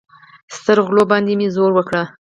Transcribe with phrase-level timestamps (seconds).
[0.57, 1.93] سترغلو باندې مې زور وکړ.